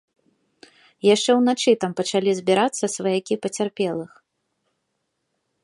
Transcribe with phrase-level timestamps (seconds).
[1.15, 4.11] Яшчэ ўначы там пачалі збірацца сваякі пацярпелых.